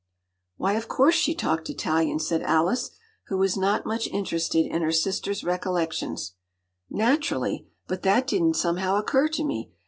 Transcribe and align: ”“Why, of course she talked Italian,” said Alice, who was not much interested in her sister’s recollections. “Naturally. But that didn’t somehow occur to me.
”“Why, 0.57 0.73
of 0.73 0.87
course 0.87 1.13
she 1.13 1.35
talked 1.35 1.69
Italian,” 1.69 2.17
said 2.17 2.41
Alice, 2.41 2.89
who 3.27 3.37
was 3.37 3.55
not 3.55 3.85
much 3.85 4.07
interested 4.07 4.65
in 4.65 4.81
her 4.81 4.91
sister’s 4.91 5.43
recollections. 5.43 6.33
“Naturally. 6.89 7.67
But 7.87 8.01
that 8.01 8.25
didn’t 8.25 8.55
somehow 8.55 8.95
occur 8.95 9.27
to 9.27 9.43
me. 9.43 9.69